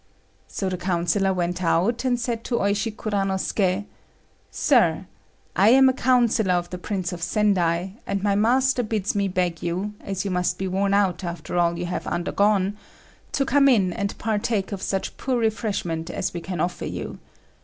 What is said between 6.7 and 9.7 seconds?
the Prince of Sendai, and my master bids me beg